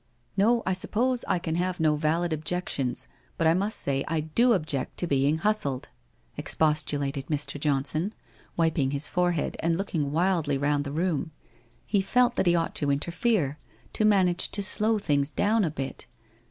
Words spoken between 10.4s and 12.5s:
round tho room. He felt that